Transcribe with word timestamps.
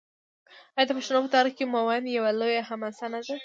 آیا 0.75 0.87
د 0.87 0.91
پښتنو 0.97 1.19
په 1.25 1.33
تاریخ 1.35 1.53
کې 1.57 1.65
میوند 1.73 2.05
یوه 2.17 2.31
لویه 2.39 2.67
حماسه 2.69 3.05
نه 3.13 3.19
ده؟ 3.25 3.35